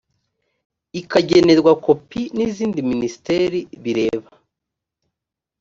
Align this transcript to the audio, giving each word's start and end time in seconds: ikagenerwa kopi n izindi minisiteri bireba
ikagenerwa 0.99 1.71
kopi 1.85 2.21
n 2.35 2.37
izindi 2.47 2.79
minisiteri 2.91 3.59
bireba 3.83 4.29